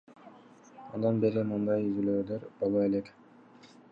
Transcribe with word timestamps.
Андан 0.99 1.19
бери 1.25 1.43
мындай 1.51 1.85
изилдөөлөр 1.89 2.49
боло 2.63 2.83
элек. 2.89 3.15